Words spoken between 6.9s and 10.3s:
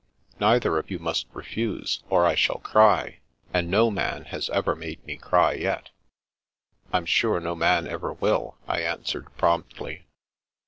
Fm sure no man ever will," I answered promptly.